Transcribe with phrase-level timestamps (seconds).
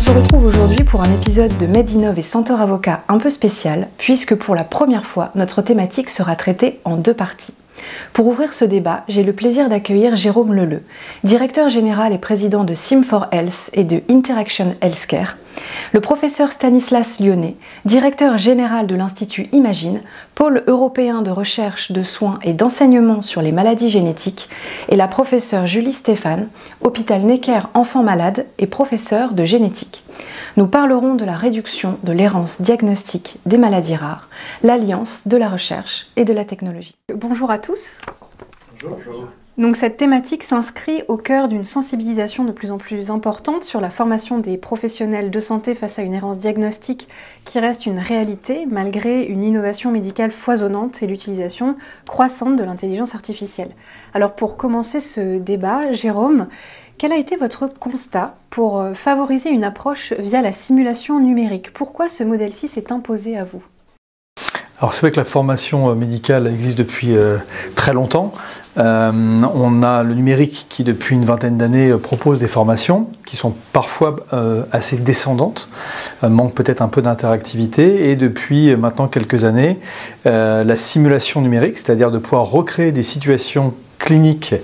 [0.00, 4.34] se retrouve aujourd'hui pour un épisode de Medinov et Centaure Avocat un peu spécial, puisque
[4.34, 7.52] pour la première fois, notre thématique sera traitée en deux parties.
[8.14, 10.84] Pour ouvrir ce débat, j'ai le plaisir d'accueillir Jérôme Leleu,
[11.22, 15.36] directeur général et président de Sim4 Health et de Interaction Healthcare,
[15.92, 20.00] le professeur Stanislas Lyonnais, directeur général de l'Institut Imagine,
[20.34, 24.48] pôle européen de recherche, de soins et d'enseignement sur les maladies génétiques,
[24.88, 26.48] et la professeure Julie Stéphane,
[26.82, 30.04] hôpital Necker Enfants Malades et professeur de génétique.
[30.56, 34.28] Nous parlerons de la réduction de l'errance diagnostique des maladies rares,
[34.62, 36.96] l'alliance de la recherche et de la technologie.
[37.14, 37.94] Bonjour à tous.
[38.82, 39.28] Bonjour.
[39.60, 43.90] Donc cette thématique s'inscrit au cœur d'une sensibilisation de plus en plus importante sur la
[43.90, 47.10] formation des professionnels de santé face à une errance diagnostique
[47.44, 51.76] qui reste une réalité malgré une innovation médicale foisonnante et l'utilisation
[52.08, 53.76] croissante de l'intelligence artificielle.
[54.14, 56.48] Alors pour commencer ce débat, Jérôme,
[56.96, 61.74] quel a été votre constat pour euh, favoriser une approche via la simulation numérique?
[61.74, 63.62] Pourquoi ce modèle-ci s'est imposé à vous?
[64.80, 67.38] Alors c'est vrai que la formation euh, médicale existe depuis euh,
[67.74, 68.32] très longtemps.
[68.76, 74.16] on a le numérique qui depuis une vingtaine d'années propose des formations qui sont parfois
[74.72, 75.68] assez descendantes,
[76.22, 79.78] manque peut-être un peu d'interactivité et depuis maintenant quelques années
[80.24, 84.54] la simulation numérique, c'est-à-dire de pouvoir recréer des situations clinique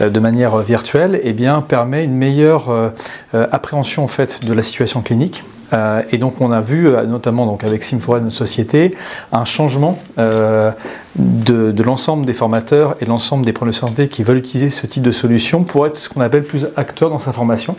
[0.00, 2.90] euh, de manière virtuelle eh bien, permet une meilleure euh,
[3.34, 5.42] euh, appréhension en fait, de la situation clinique
[5.72, 8.94] euh, et donc on a vu, euh, notamment donc avec Simfora, notre société,
[9.32, 10.70] un changement euh,
[11.16, 14.86] de, l'ensemble des formateurs et de l'ensemble des professionnels de santé qui veulent utiliser ce
[14.86, 17.76] type de solution pour être ce qu'on appelle plus acteur dans sa formation,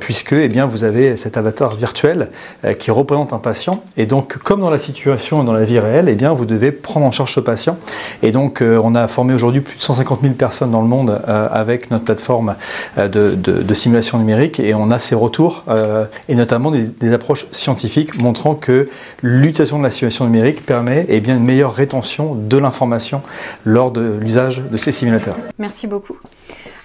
[0.00, 2.30] puisque eh bien, vous avez cet avatar virtuel
[2.78, 3.82] qui représente un patient.
[3.96, 6.70] Et donc, comme dans la situation et dans la vie réelle, eh bien, vous devez
[6.70, 7.76] prendre en charge ce patient.
[8.22, 11.90] Et donc, on a formé aujourd'hui plus de 150 000 personnes dans le monde avec
[11.90, 12.56] notre plateforme
[12.96, 15.64] de, simulation numérique et on a ces retours
[16.28, 18.88] et notamment des, des approche scientifique montrant que
[19.22, 23.22] l'utilisation de la simulation numérique permet et eh bien, une meilleure rétention de l'information
[23.64, 25.36] lors de l'usage de ces simulateurs.
[25.58, 26.16] Merci beaucoup.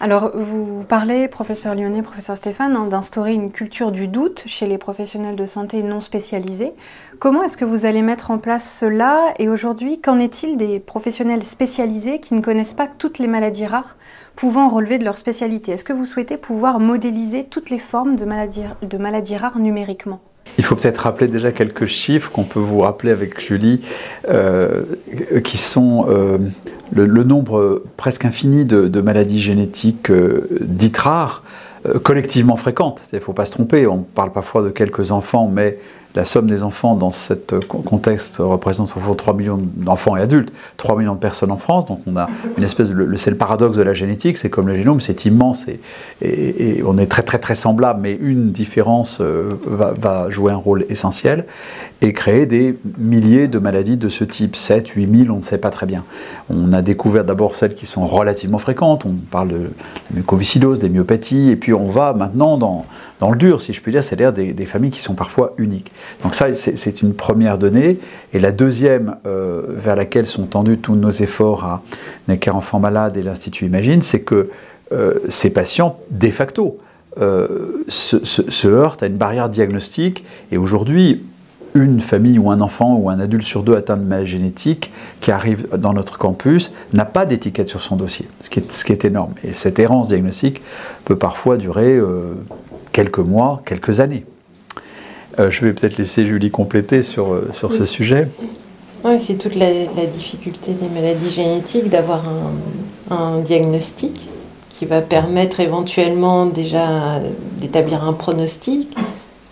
[0.04, 4.80] Alors, vous parlez, professeur Lyonnais, professeur Stéphane, hein, d'instaurer une culture du doute chez les
[4.80, 6.72] professionnels de santé non spécialisés.
[7.20, 11.44] Comment est-ce que vous allez mettre en place cela Et aujourd'hui, qu'en est-il des professionnels
[11.44, 13.96] spécialisés qui ne connaissent pas toutes les maladies rares
[14.36, 15.74] pouvant relever de leur spécialité?
[15.74, 20.20] Est-ce que vous souhaitez pouvoir modéliser toutes les formes de maladies, de maladies rares numériquement?
[20.58, 23.82] Il faut peut-être rappeler déjà quelques chiffres qu'on peut vous rappeler avec Julie,
[24.30, 24.84] euh,
[25.44, 26.38] qui sont euh,
[26.94, 31.44] le, nombre presque infini de, maladies génétiques euh, dites rares,
[32.04, 33.02] collectivement fréquentes.
[33.12, 35.80] Il ne faut pas se tromper, on parle parfois de quelques enfants, mais
[36.16, 37.34] la somme des enfants dans ce
[37.68, 41.86] contexte représente environ 3 millions d'enfants et adultes, 3 millions de personnes en France.
[41.86, 43.16] Donc on a une espèce de.
[43.16, 45.68] C'est le paradoxe de la génétique, c'est comme le génome, c'est immense
[46.22, 50.86] et, on est très très très semblable, mais une différence euh, va, jouer un rôle
[50.90, 51.46] essentiel
[52.02, 55.60] et créer des milliers de maladies de ce type, 7, 8 000, on ne sait
[55.60, 56.04] pas très bien.
[56.50, 60.90] On a découvert d'abord celles qui sont relativement fréquentes, on parle de la mucoviscidose, des
[60.90, 62.86] myopathies, et puis on va maintenant dans,
[63.22, 65.92] dans le dur, si je puis dire, c'est-à-dire des, familles qui sont parfois uniques.
[66.24, 68.00] Donc ça, c'est une première donnée.
[68.34, 71.82] Et la deuxième, euh, vers laquelle sont tendus tous nos efforts à
[72.28, 74.50] Necker Enfants Malades et l'Institut Imagine, c'est que
[74.92, 76.78] euh, ces patients, de facto,
[77.20, 80.24] euh, se, heurtent à une barrière diagnostique.
[80.52, 81.24] Et aujourd'hui,
[81.74, 84.92] une famille ou un enfant ou un adulte sur deux atteint de maladie génétique
[85.22, 89.34] qui arrive dans notre campus n'a pas d'étiquette sur son dossier, ce qui, est, énorme.
[89.44, 90.62] Et cette errance diagnostique
[91.06, 91.98] peut parfois durer
[92.92, 94.26] quelques mois, quelques années.
[95.40, 98.28] Euh, je vais peut-être laisser Julie compléter sur, euh, sur ce sujet.
[99.04, 102.24] Oui, c'est toute la, difficulté des maladies génétiques d'avoir
[103.10, 104.28] un, un diagnostic
[104.82, 107.20] qui va permettre éventuellement déjà
[107.60, 108.96] d'établir un pronostic,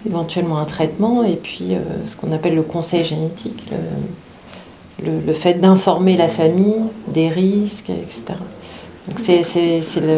[0.06, 3.63] éventuellement un traitement, et puis euh, ce qu'on appelle le conseil génétique,
[5.03, 8.40] le, fait d'informer la famille des risques, etc.
[9.07, 9.44] Donc c'est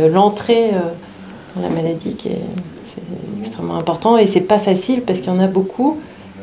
[0.10, 0.80] l'entrée euh,
[1.56, 2.42] dans la maladie qui est,
[3.40, 6.00] extrêmement important, et c'est pas facile parce qu'il y en a beaucoup,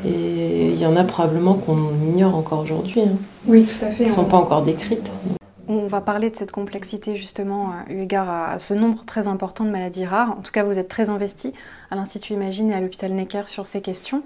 [0.06, 3.02] et il y en a probablement qu'on ignore encore aujourd'hui.
[3.02, 3.16] Hein.
[3.46, 4.04] Oui, tout à fait.
[4.04, 5.10] Elles ne sont pas encore décrites.
[5.70, 9.70] On va parler de cette complexité justement eu égard à ce nombre très important de
[9.70, 10.30] maladies rares.
[10.30, 11.52] En tout cas, vous êtes très investi
[11.90, 14.22] à l'Institut Imagine et à l'hôpital Necker sur ces questions.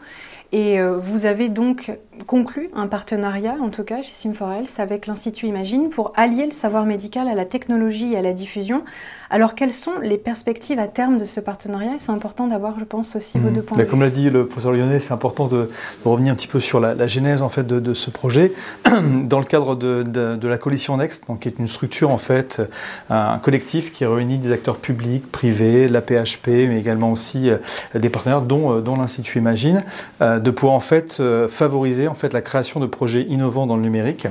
[0.55, 1.93] Et euh, vous avez donc
[2.27, 6.85] conclu un partenariat, en tout cas chez Sim4Health, avec l'Institut Imagine pour allier le savoir
[6.85, 8.85] médical à la technologie et à la diffusion.
[9.31, 11.93] Alors, quelles sont les perspectives à terme de ce partenariat?
[11.97, 13.53] C'est important d'avoir, je pense, aussi vos mmh.
[13.55, 13.89] deux points de vue.
[13.89, 15.69] Comme l'a dit le professeur Lyonnais, c'est important de,
[16.05, 18.53] revenir un petit peu sur la, genèse en fait, de, ce projet.
[19.23, 22.61] Dans le cadre de, la coalition Next, donc qui est une structure en fait,
[23.09, 27.51] un collectif qui réunit des acteurs publics, privés, la PHP, mais également aussi
[27.95, 29.85] des partenaires, dont, dont l'Institut Imagine,
[30.21, 34.27] de pouvoir en fait favoriser en fait la création de projets innovants dans le numérique,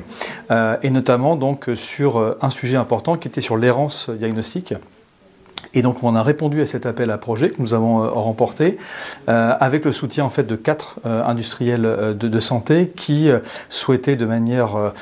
[0.49, 4.73] et notamment donc sur un sujet important qui était sur l'errance diagnostique.
[5.73, 8.77] Et donc on a répondu à cet appel à projet que nous avons euh, remporté
[9.29, 13.29] euh, avec le soutien en fait de quatre euh, industriels de, santé qui
[13.69, 14.93] souhaitaient de manière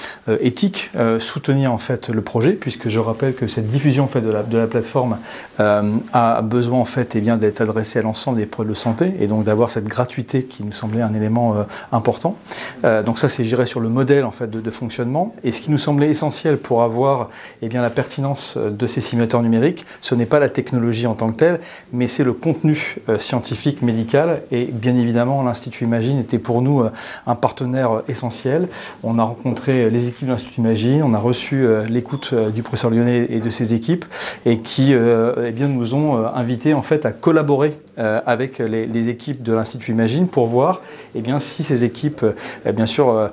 [0.42, 4.30] éthique soutenir en fait le projet puisque je rappelle que cette diffusion en fait de
[4.30, 5.18] la, de la plateforme
[5.58, 9.28] a besoin en fait eh bien d'être adressée à l'ensemble des produits de santé et
[9.28, 12.36] donc d'avoir cette gratuité qui nous semblait un élément important.
[12.84, 15.72] donc ça c'est géré sur le modèle en fait de, de, fonctionnement et ce qui
[15.72, 17.30] nous semblait essentiel pour avoir
[17.62, 21.32] eh bien la pertinence de ces simulateurs numériques, ce n'est pas la technologie en tant
[21.32, 21.60] que telle,
[21.94, 24.42] mais c'est le contenu euh, scientifique médical.
[24.52, 26.92] Et bien évidemment, l'Institut Imagine était pour nous euh,
[27.26, 28.68] un partenaire euh, essentiel.
[29.04, 33.28] On a rencontré les équipes de l'Institut Imagine, on a reçu l'écoute du professeur Lyonnais
[33.30, 34.06] et de ses équipes,
[34.46, 39.54] et qui eh bien, nous ont invités en fait à collaborer avec les, équipes de
[39.54, 40.82] l'Institut Imagine pour voir
[41.16, 42.26] eh bien, si ces équipes,
[42.74, 43.30] bien sûr,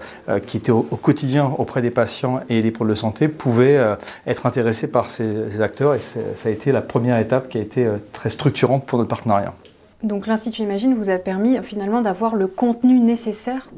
[0.46, 3.80] qui étaient au, quotidien auprès des patients et des pôles de santé, pouvaient
[4.26, 5.94] être intéressées par ces acteurs.
[5.94, 9.08] Et ça a été la première étape qui a été euh, très structurante pour notre
[9.08, 9.54] partenariat.
[10.02, 13.70] Donc l'Institut Imagine vous a permis finalement d'avoir le contenu nécessaire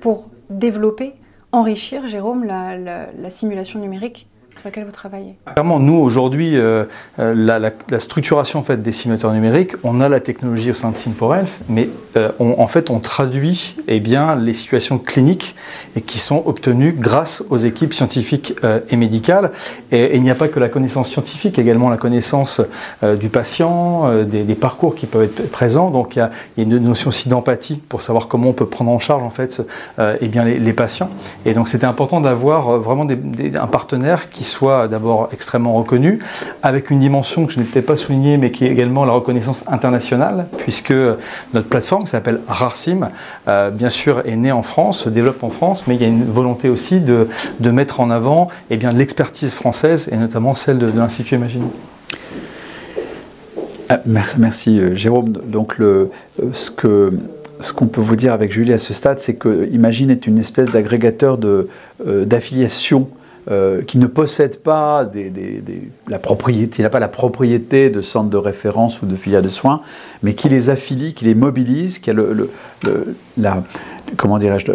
[0.00, 1.14] pour développer,
[1.52, 6.84] enrichir, Jérôme, la simulation numérique sur laquelle vous travaillez Clairement, nous, aujourd'hui, euh,
[7.18, 10.96] euh, la, structuration en fait, des simulateurs numériques, on a la technologie au sein de
[10.96, 15.54] Sim4Health, mais euh, en fait, on traduit eh bien, les situations cliniques
[15.96, 18.54] et qui sont obtenues grâce aux équipes scientifiques
[18.90, 19.52] et médicales.
[19.92, 22.60] Et, il n'y a pas que la connaissance scientifique, également la connaissance
[23.02, 25.90] du patient, des, parcours qui peuvent être présents.
[25.90, 28.98] Donc, il y a, une notion aussi d'empathie pour savoir comment on peut prendre en
[28.98, 29.62] charge en fait,
[29.98, 31.10] eh bien, les, patients.
[31.44, 36.18] Et donc, c'était important d'avoir vraiment un partenaire qui soit d'abord extrêmement reconnu,
[36.62, 39.64] avec une dimension que je n'ai peut-être pas soulignée, mais qui est également la reconnaissance
[39.68, 40.92] internationale, puisque
[41.54, 43.10] notre plateforme qui s'appelle RARSIM,
[43.46, 46.08] euh, bien sûr, est née en France, se développe en France, mais il y a
[46.08, 47.28] une volonté aussi de,
[47.60, 51.68] de mettre en avant eh l'expertise française, et notamment celle de, l'Institut Imagine.
[53.88, 55.32] Ah, merci, euh, Jérôme.
[55.46, 56.10] Donc euh,
[56.52, 60.38] ce qu'on peut vous dire avec Julie à ce stade, c'est que Imagine est une
[60.38, 61.38] espèce d'agrégateur
[62.06, 63.17] d'affiliation euh,
[63.86, 65.08] qui ne possède pas
[66.08, 69.48] la propriété, il n'a pas la propriété de centres de référence ou de filiales de
[69.48, 69.80] soins,
[70.22, 72.50] mais qui les affilie, qui les mobilise, qui a le,
[74.16, 74.66] comment dirais-je,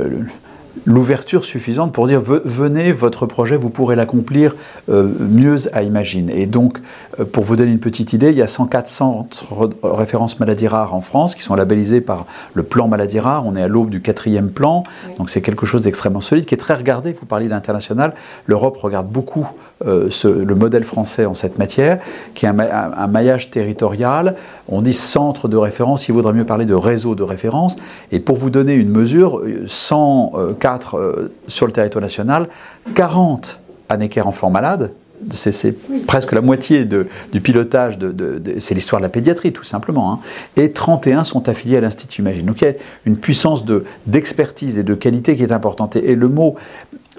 [0.85, 4.55] l'ouverture suffisante pour dire venez, votre projet, vous pourrez l'accomplir
[4.89, 6.29] euh, mieux à Imagine.
[6.29, 6.79] Et donc,
[7.19, 10.93] euh, pour vous donner une petite idée, il y a 104 centres références maladies rares
[10.93, 13.45] en France qui sont labellisés par le plan maladies rares.
[13.45, 14.83] On est à l'aube du quatrième plan,
[15.17, 17.15] donc c'est quelque chose d'extrêmement solide qui est très regardé.
[17.19, 18.13] Vous parliez d'international,
[18.47, 19.47] l'Europe regarde beaucoup
[19.85, 22.00] euh, le modèle français en cette matière,
[22.35, 24.35] qui est un, maillage territorial.
[24.68, 27.75] On dit centre de référence, il vaudrait mieux parler de réseau de référence.
[28.12, 32.47] Et pour vous donner une mesure, 104 euh, sur le territoire national,
[32.95, 33.59] 40
[33.89, 34.91] à Necker enfants malades,
[35.31, 35.75] c'est
[36.06, 40.19] presque la moitié du pilotage, de, c'est l'histoire de la pédiatrie tout simplement, hein.
[40.57, 42.45] et 31 sont affiliés à l'Institut Imagine.
[42.45, 42.74] Donc il y a
[43.06, 43.63] une puissance
[44.06, 45.95] d'expertise et de qualité qui est importante.
[45.95, 46.56] Et, le mot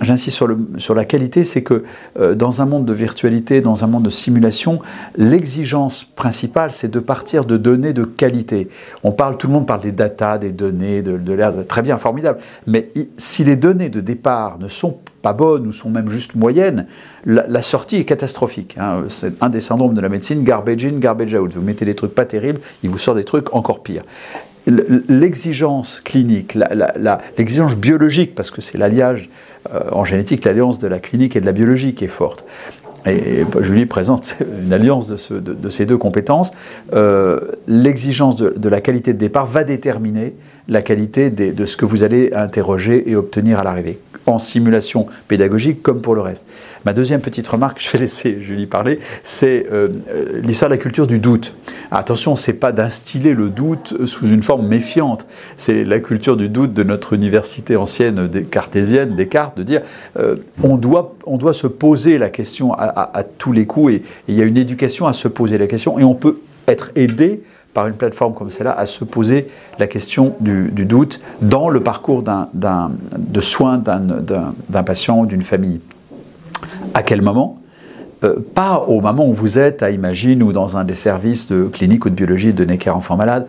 [0.00, 0.42] J'insiste
[0.78, 1.84] sur, la qualité, c'est que
[2.18, 4.80] euh, dans un monde de virtualité, dans un monde de simulation,
[5.16, 8.68] l'exigence principale, c'est de partir de données de qualité.
[9.04, 12.40] On parle, tout le monde parle des data, des données, de, l'air, très bien, formidable.
[12.66, 16.86] Mais si les données de départ ne sont pas bonnes ou sont même juste moyennes,
[17.24, 18.76] la, sortie est catastrophique.
[18.78, 19.04] Hein.
[19.08, 21.54] C'est un des syndromes de la médecine, garbage in, garbage out.
[21.54, 24.04] Vous mettez des trucs pas terribles, il vous sort des trucs encore pires
[24.66, 26.56] l'exigence clinique,
[27.36, 29.28] l'exigence biologique, parce que c'est l'alliage
[29.92, 32.44] en génétique, l'alliance de la clinique et de la biologie est forte.
[33.06, 36.52] Et Julie présente une alliance de, ces deux compétences.
[36.94, 40.34] Euh, l'exigence de, la qualité de départ va déterminer
[40.68, 45.82] la qualité de ce que vous allez interroger et obtenir à l'arrivée en simulation pédagogique
[45.82, 46.46] comme pour le reste.
[46.84, 50.80] Ma deuxième petite remarque, je vais laisser Julie parler, c'est euh, euh, l'histoire de la
[50.80, 51.54] culture du doute.
[51.90, 56.72] Attention, c'est pas d'instiller le doute sous une forme méfiante, c'est la culture du doute
[56.72, 59.82] de notre université ancienne cartésienne, Descartes, de dire
[60.18, 64.34] euh, on, doit, on doit se poser la question à, tous les coups et, il
[64.34, 67.42] y a une éducation à se poser la question et on peut être aidé
[67.74, 72.22] par une plateforme comme celle-là à se poser la question du, doute dans le parcours
[72.22, 75.80] de soins d'un patient ou d'une famille.
[76.94, 77.58] À quel moment
[78.22, 81.64] euh, Pas au moment où vous êtes à Imagine ou dans un des services de
[81.64, 83.46] clinique ou de biologie de Necker Enfants Malades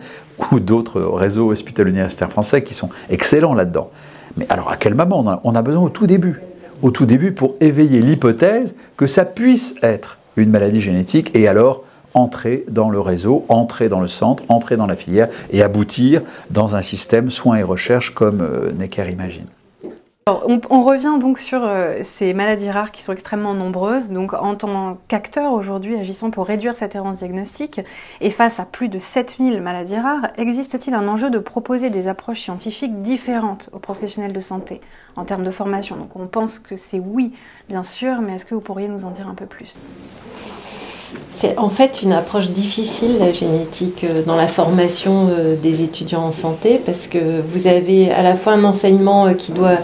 [0.50, 3.90] ou d'autres réseaux hospitalo-universitaires français qui sont excellents là-dedans.
[4.36, 6.40] Mais alors à quel moment on a besoin au tout début
[6.82, 11.84] au tout début pour éveiller l'hypothèse que ça puisse être une maladie génétique et alors
[12.16, 16.74] entrer dans le réseau, entrer dans le centre, entrer dans la filière et aboutir dans
[16.74, 19.44] un système soins et recherche comme euh, Necker imagine.
[20.26, 24.10] on, revient donc sur euh, ces maladies rares qui sont extrêmement nombreuses.
[24.10, 27.82] Donc, en tant qu'acteur aujourd'hui agissant pour réduire cette errance diagnostique
[28.22, 32.40] et face à plus de 7000 maladies rares, existe-t-il un enjeu de proposer des approches
[32.40, 34.80] scientifiques différentes aux professionnels de santé
[35.16, 35.96] en termes de formation?
[35.96, 37.34] Donc, on pense que c'est oui,
[37.68, 39.74] bien sûr, mais est-ce que vous pourriez nous en dire un peu plus?
[41.36, 46.24] C'est en fait une approche difficile, la génétique, euh, dans la formation euh, des étudiants
[46.24, 47.18] en santé, parce que
[47.52, 49.78] vous avez à la fois un enseignement euh, qui doit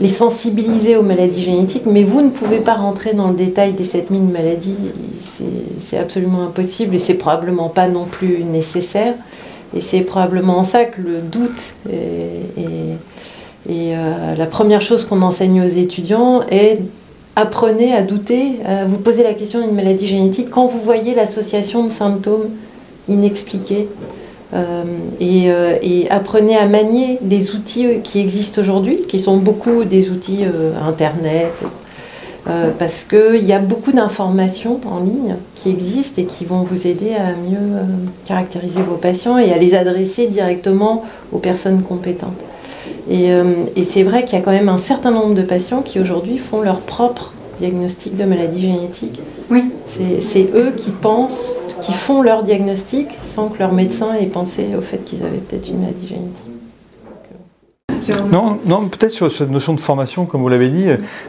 [0.00, 3.84] les sensibiliser aux maladies génétiques, mais vous ne pouvez pas rentrer dans le détail des
[3.84, 4.74] 7000 maladies,
[5.80, 9.14] c'est absolument impossible et c'est probablement pas non plus nécessaire.
[9.76, 12.96] Et c'est probablement en ça que le doute est,
[14.36, 16.80] la première chose qu'on enseigne aux étudiants est
[17.36, 21.84] apprenez à douter, à vous poser la question d'une maladie génétique quand vous voyez l'association
[21.84, 22.50] de symptômes
[23.08, 23.88] inexpliqués.
[24.54, 24.84] Euh,
[25.22, 30.40] euh, et, apprenez à manier les outils qui existent aujourd'hui, qui sont beaucoup des outils
[30.42, 31.52] euh, Internet,
[32.76, 37.14] parce qu'il y a beaucoup d'informations en ligne qui existent et qui vont vous aider
[37.14, 37.78] à mieux
[38.24, 42.32] caractériser vos patients et à les adresser directement aux personnes compétentes.
[43.10, 45.98] Euh, et, c'est vrai qu'il y a quand même un certain nombre de patients qui
[45.98, 49.20] aujourd'hui font leur propre diagnostic de maladie génétique.
[49.50, 49.64] Oui.
[50.20, 54.80] C'est eux qui pensent, qui font leur diagnostic sans que leur médecin ait pensé au
[54.80, 56.51] fait qu'ils avaient peut-être une maladie génétique.
[58.30, 60.86] Non, non peut-être sur cette notion de formation, comme vous l'avez dit,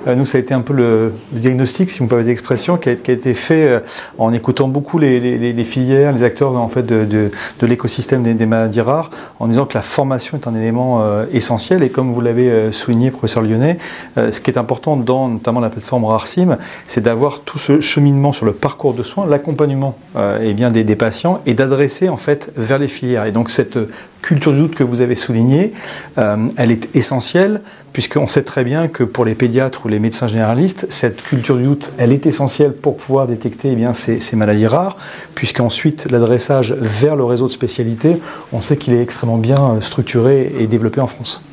[0.07, 2.89] euh, nous ça a été un peu le, diagnostic, si vous me permettez l'expression, qui,
[2.89, 3.79] a été fait euh,
[4.17, 9.47] en écoutant beaucoup les, filières, les acteurs en fait de, l'écosystème des, maladies rares, en
[9.47, 11.83] disant que la formation est un élément euh, essentiel.
[11.83, 13.77] Et comme vous l'avez souligné, professeur Lyonnais,
[14.15, 18.45] ce qui est important dans notamment la plateforme RARSIM, c'est d'avoir tout ce cheminement sur
[18.45, 19.95] le parcours de soins, l'accompagnement
[20.41, 23.25] et bien des, des patients, et d'adresser en fait vers les filières.
[23.25, 23.77] Et donc cette
[24.23, 25.73] culture du doute que vous avez soulignée,
[26.17, 27.61] euh, elle est essentielle,
[27.91, 31.63] puisqu'on sait très bien que pour les pédiatres ou les médecins généralistes, cette culture du
[31.63, 34.97] doute, elle est essentielle pour pouvoir détecter eh bien, ces, maladies rares,
[35.35, 38.17] puisqu'ensuite l'adressage vers le réseau de spécialité,
[38.51, 41.43] on sait qu'il est extrêmement bien structuré et développé en France.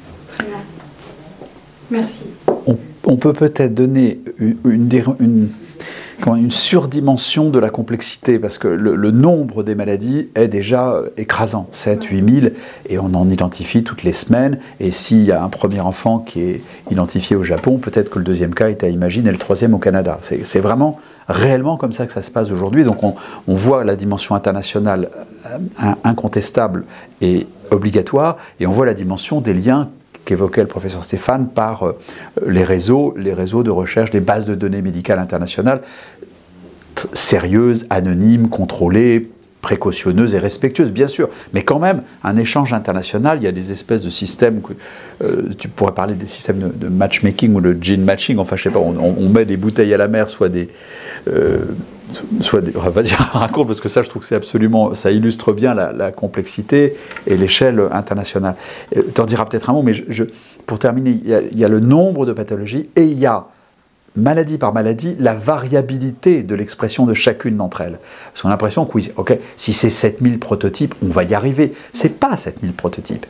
[1.90, 2.26] Merci.
[3.04, 5.48] On, peut peut-être donner une, une une
[6.50, 12.40] surdimension de la complexité, parce que le, nombre des maladies est déjà écrasant, 7, 8
[12.40, 12.52] 000,
[12.88, 16.42] et on en identifie toutes les semaines, et s'il y a un premier enfant qui
[16.42, 19.74] est identifié au Japon, peut-être que le deuxième cas est à imaginer, et le troisième
[19.74, 20.18] au Canada.
[20.20, 20.98] C'est vraiment
[21.28, 23.14] réellement comme ça que ça se passe aujourd'hui, donc on,
[23.46, 25.10] voit la dimension internationale
[25.46, 26.84] euh, incontestable
[27.20, 29.88] et obligatoire, et on voit la dimension des liens
[30.24, 31.98] qu'évoquait le professeur Stéphane par euh,
[32.46, 35.82] les réseaux, les réseaux de recherche, les bases de données médicales internationales
[37.14, 43.44] sérieuses, anonymes, contrôlées, précautionneuses et respectueuses, bien sûr, mais quand même, un échange international, il
[43.44, 44.72] y a des espèces de systèmes, que,
[45.22, 48.70] euh, tu pourrais parler des systèmes de, matchmaking ou de gene matching, enfin je sais
[48.70, 50.68] pas, on, met des bouteilles à la mer, soit des...
[51.28, 51.58] Euh,
[52.40, 55.74] soit des, vas-y raconte parce que ça je trouve que c'est absolument ça illustre bien
[55.74, 58.56] la, complexité et l'échelle internationale.
[58.92, 59.92] Tu en diras peut-être un mot mais
[60.66, 63.46] pour terminer il y, a, le nombre de pathologies et il y a
[64.16, 67.98] maladie par maladie, la variabilité de l'expression de chacune d'entre elles.
[68.32, 69.12] Parce qu'on a l'impression que oui,
[69.56, 71.74] si c'est 7000 prototypes, on va y arriver.
[71.92, 73.26] C'est pas 7000 prototypes.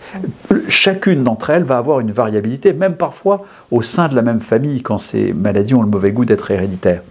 [0.68, 4.82] Chacune d'entre elles va avoir une variabilité, même parfois au sein de la même famille,
[4.82, 7.02] quand ces maladies ont le mauvais goût d'être héréditaires.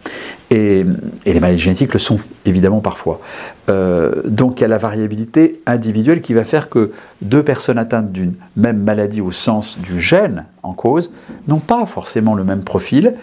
[0.51, 0.83] Et,
[1.25, 3.21] les maladies génétiques le sont évidemment parfois.
[3.69, 8.11] Euh, donc il y a la variabilité individuelle qui va faire que deux personnes atteintes
[8.11, 11.11] d'une même maladie au sens du gène en cause
[11.47, 13.13] n'ont pas forcément le même profil,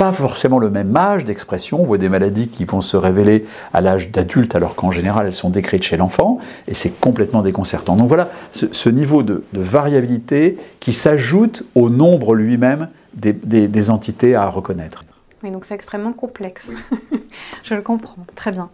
[0.00, 1.82] pas forcément le même âge d'expression.
[1.82, 5.34] On voit des maladies qui vont se révéler à l'âge d'adulte, alors qu'en général elles
[5.34, 7.96] sont décrites chez l'enfant, et c'est complètement déconcertant.
[7.96, 15.04] Donc voilà ce, niveau de, variabilité qui s'ajoute au nombre lui-même des entités à reconnaître.
[15.42, 16.70] Oui, donc c'est extrêmement complexe.
[17.64, 18.68] Je le comprends, très bien.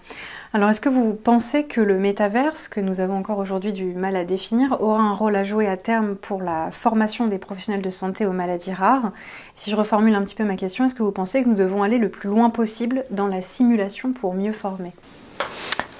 [0.52, 4.16] Alors est-ce que vous pensez que le métaverse, que nous avons encore aujourd'hui du mal
[4.16, 7.90] à définir, aura un rôle à jouer à terme pour la formation des professionnels de
[7.90, 9.12] santé aux maladies rares?
[9.54, 11.82] Si je reformule un petit peu ma question, est-ce que vous pensez que nous devons
[11.82, 14.92] aller le plus loin possible dans la simulation pour mieux former?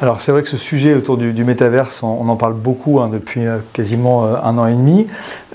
[0.01, 3.47] Alors c'est vrai que ce sujet autour du, métaverse, on, en parle beaucoup hein, depuis
[3.47, 5.07] euh, quasiment euh, un an et demi.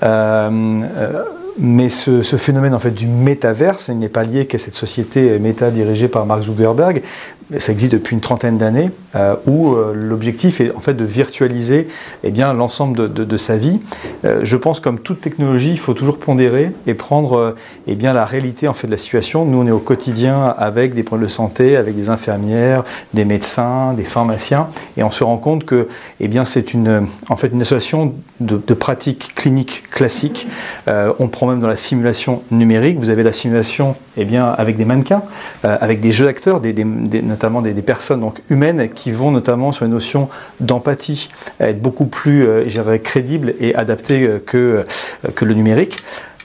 [0.02, 1.24] Euh,
[1.58, 5.70] mais ce, phénomène en fait du métaverse, il n'est pas lié qu'à cette société méta
[5.70, 7.02] dirigée par Mark Zuckerberg,
[7.58, 11.88] ça existe depuis une trentaine d'années, euh, où euh, l'objectif est en fait de virtualiser
[12.24, 13.80] eh bien, l'ensemble de, sa vie.
[14.24, 17.54] Euh, je pense comme toute technologie, il faut toujours pondérer et prendre
[17.86, 19.44] eh bien, la réalité en fait, de la situation.
[19.44, 23.92] Nous, on est au quotidien avec des problèmes de santé, avec des infirmières, des médecins,
[23.94, 25.88] des pharmaciens, et on se rend compte que
[26.20, 30.48] eh bien, c'est une, en fait, une association de, pratiques cliniques classiques.
[30.86, 34.84] on prend même dans la simulation numérique, vous avez la simulation eh bien, avec des
[34.84, 35.22] mannequins,
[35.62, 39.92] avec des jeux d'acteurs, des, notamment des, personnes donc, humaines qui vont notamment sur une
[39.92, 40.28] notion
[40.60, 41.28] d'empathie
[41.60, 44.84] être beaucoup plus euh, crédible et adaptée euh, que,
[45.26, 45.98] euh, que le numérique.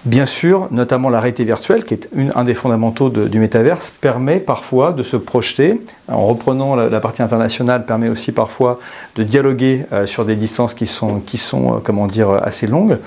[0.05, 4.93] Bien sûr, notamment la réalité virtuelle, qui est un des fondamentaux du métaverse, permet parfois
[4.93, 5.81] de se projeter.
[6.07, 8.79] En reprenant la, partie internationale, permet aussi parfois
[9.15, 12.99] de dialoguer euh, sur des distances qui sont, qui sont comment dire, assez longues.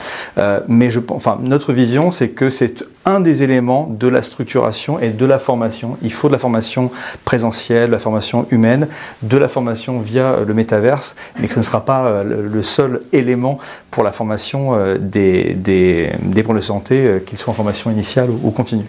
[0.69, 5.25] Mais enfin, notre vision, c'est que c'est un des éléments de la structuration et de
[5.25, 5.97] la formation.
[6.03, 6.91] Il faut de la formation
[7.25, 8.89] présentielle, de la formation humaine,
[9.23, 13.59] de la formation via le métaverse, mais que ce ne sera pas le seul élément
[13.91, 18.51] pour la formation des, des, des de santé euh, qu'ils soient en formation initiale ou,
[18.51, 18.87] continue.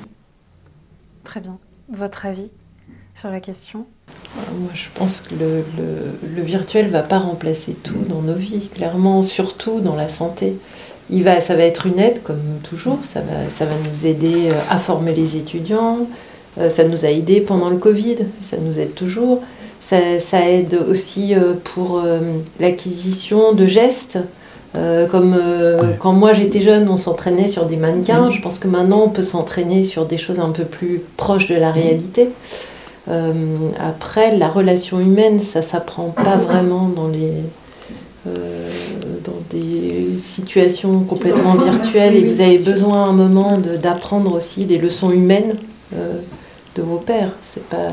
[1.23, 1.57] Très bien.
[1.93, 2.49] Votre avis
[3.15, 3.85] sur la question?
[4.09, 8.69] Euh, moi, je pense que le, virtuel ne va pas remplacer tout dans nos vies,
[8.73, 10.57] clairement, surtout dans la santé.
[11.09, 14.49] Il va, ça va être une aide, comme toujours, ça va, ça va nous aider
[14.49, 15.99] euh, à former les étudiants,
[16.69, 19.41] ça nous a aidé pendant le Covid, ça nous aide toujours.
[19.79, 22.03] Ça, ça aide aussi pour
[22.59, 24.19] l'acquisition de gestes,
[24.77, 28.27] euh, comme euh, quand moi j'étais jeune, on s'entraînait sur des mannequins.
[28.27, 28.31] Mm.
[28.31, 31.55] Je pense que maintenant on peut s'entraîner sur des choses un peu plus proches de
[31.55, 31.73] la mm.
[31.73, 32.29] réalité.
[33.09, 33.33] Euh,
[33.79, 37.31] après, la relation humaine, ça s'apprend pas vraiment dans les
[38.23, 44.77] dans des situations complètement virtuelles et vous avez besoin à un moment d'apprendre aussi les
[44.77, 45.55] leçons humaines
[45.91, 47.31] de vos pères.
[47.53, 47.87] C'est pas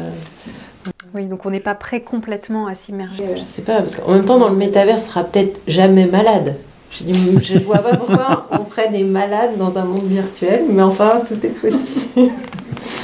[1.15, 3.25] oui, donc on n'est pas prêt complètement à s'immerger.
[3.37, 6.57] Je sais pas, parce qu'en même temps, dans le métavers, sera peut-être jamais malade.
[6.91, 11.23] Je ne vois pas pourquoi on ferait des malades dans un monde virtuel, mais enfin,
[11.27, 12.33] tout est possible.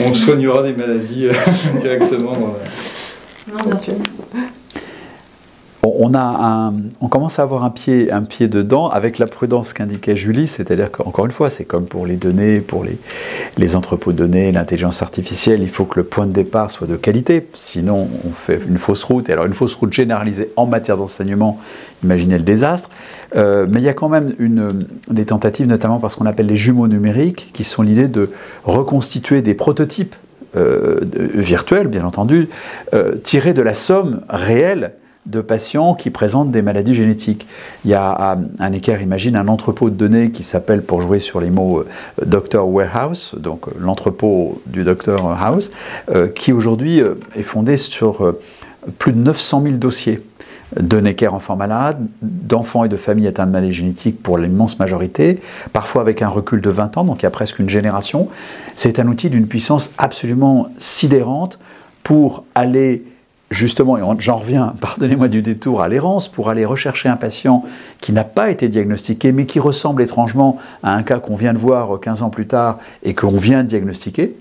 [0.01, 1.33] On soignera des maladies euh,
[1.81, 2.33] directement.
[2.33, 3.95] Non, bien sûr
[5.99, 10.17] on, a on commence à avoir un pied, un pied dedans avec la prudence qu'indiquait
[10.17, 12.99] Julie, c'est-à-dire qu'encore une fois, c'est comme pour les données, pour les,
[13.57, 16.97] les entrepôts de données, l'intelligence artificielle, il faut que le point de départ soit de
[16.97, 19.29] qualité, sinon on fait une fausse route.
[19.29, 21.59] Et alors une fausse route généralisée en matière d'enseignement,
[22.03, 22.91] imaginez le désastre.
[23.37, 26.57] Euh, mais il y a quand même une, des tentatives, notamment parce qu'on appelle les
[26.57, 28.31] jumeaux numériques, qui sont l'idée de
[28.65, 30.15] reconstituer des prototypes
[30.57, 31.01] euh,
[31.35, 32.49] virtuels, bien entendu,
[32.95, 34.93] euh, tirés de la somme réelle
[35.27, 37.47] de patients qui présentent des maladies génétiques.
[37.85, 41.41] Il y a un équerre, imagine un entrepôt de données qui s'appelle, pour jouer sur
[41.41, 45.71] les mots, euh, Dr Warehouse, donc euh, l'entrepôt du Dr House,
[46.11, 47.03] euh, qui aujourd'hui
[47.35, 48.35] est fondé sur
[48.99, 50.21] plus de 900 000 dossiers
[50.79, 55.41] de Necker enfants malades, d'enfants et de familles atteints de maladies génétiques pour l'immense majorité,
[55.73, 58.29] parfois avec un recul de 20 ans, donc il y a presque une génération.
[58.75, 61.59] C'est un outil d'une puissance absolument sidérante
[62.03, 63.05] pour aller
[63.55, 67.65] justement, et j'en reviens, pardonnez-moi du détour, à l'errance, pour aller rechercher un patient
[68.01, 71.59] qui n'a pas été diagnostiqué, mais qui ressemble étrangement à un cas qu'on vient de
[71.59, 74.37] voir 15 ans plus tard et qu'on vient de diagnostiquer.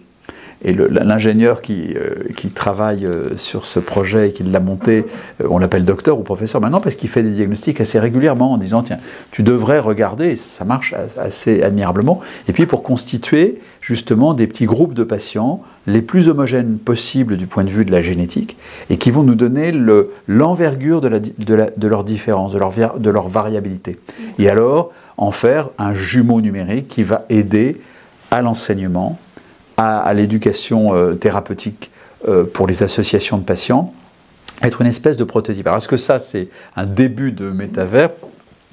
[0.66, 2.24] Et l'ingénieur qui, euh,
[2.56, 5.06] travaille euh, sur ce projet et qui l'a monté,
[5.42, 8.58] euh, on l'appelle docteur ou professeur maintenant parce qu'il fait des diagnostics assez régulièrement en
[8.58, 9.00] disant tiens,
[9.32, 12.22] tu devrais regarder, ça marche assez admirablement.
[12.48, 17.48] Et puis pour constituer justement des petits groupes de patients les plus homogènes possibles du
[17.48, 18.56] point de vue de la génétique
[18.90, 19.74] et qui vont nous donner
[20.28, 24.00] l'envergure de, la, de, la, de leur différence, de leur, de leur variabilité.
[24.40, 27.82] Et alors en faire un jumeau numérique qui va aider
[28.32, 29.20] à l'enseignement
[29.84, 31.92] à, l'éducation euh, thérapeutique
[32.28, 33.94] euh, pour les associations de patients,
[34.62, 35.68] être une espèce de prototype.
[35.68, 38.12] Alors est-ce que ça c'est un début de métavers?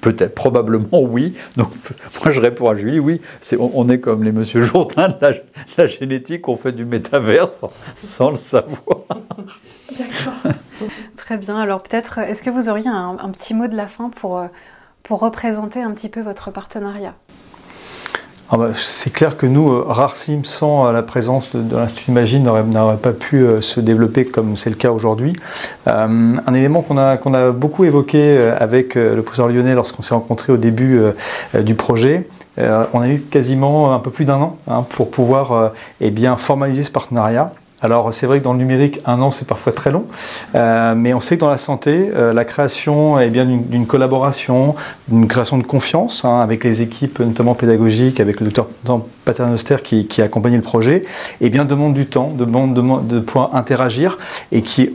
[0.00, 1.34] Peut-être, probablement oui.
[1.56, 1.72] Donc
[2.22, 3.20] moi je réponds à Julie, oui,
[3.58, 5.42] on, est comme les monsieur Jourdain de
[5.76, 7.48] la, génétique, on fait du métavers
[7.96, 9.04] sans, le savoir.
[9.98, 10.52] D'accord.
[11.16, 11.56] Très bien.
[11.56, 14.46] Alors peut-être, est-ce que vous auriez un, un, petit mot de la fin pour, euh,
[15.02, 17.14] pour représenter un petit peu votre partenariat?
[18.52, 22.42] Ah bah, c'est clair que nous, euh, Rarsim, sans euh, la présence de, l'Institut Imagine,
[22.42, 25.36] n'aurait pas pu euh, se développer comme c'est le cas aujourd'hui.
[25.86, 30.56] un élément qu'on a, a beaucoup évoqué avec le professeur Lyonnais lorsqu'on s'est rencontré au
[30.56, 31.00] début
[31.54, 36.10] du projet, on a eu quasiment un peu plus d'un an hein, pour pouvoir eh
[36.10, 37.50] bien, formaliser ce partenariat
[37.82, 40.04] Alors c'est vrai que dans le numérique, un an c'est parfois très long,
[40.54, 44.74] euh, mais on sait que dans la santé, euh, la création est bien d'une collaboration,
[45.08, 48.66] d'une création de confiance hein, avec les équipes, notamment pédagogiques, avec le docteur
[49.24, 51.04] Paternoster qui, qui a accompagné le projet,
[51.40, 54.18] et bien demande du temps, demande de, de pouvoir interagir
[54.52, 54.90] et qui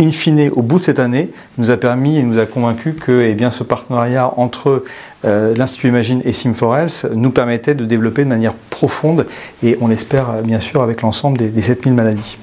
[0.00, 3.22] in fine, au bout de cette année, nous a permis et nous a convaincu que
[3.22, 4.84] eh bien, ce partenariat entre
[5.24, 9.26] euh, l'Institut Imagine et Sim4Health nous permettait de développer de manière profonde
[9.62, 12.38] et on l'espère bien sûr avec l'ensemble des, des 7000 maladies.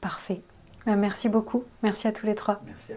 [0.00, 0.40] Parfait.
[0.86, 1.64] Ben, merci beaucoup.
[1.82, 2.60] Merci à tous les trois.
[2.66, 2.92] Merci.